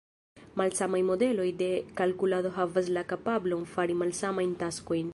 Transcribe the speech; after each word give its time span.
Malsamaj 0.61 1.01
modeloj 1.09 1.45
de 1.61 1.69
kalkulado 2.01 2.55
havas 2.57 2.93
la 2.99 3.07
kapablon 3.15 3.71
fari 3.75 4.03
malsamajn 4.05 4.61
taskojn. 4.65 5.09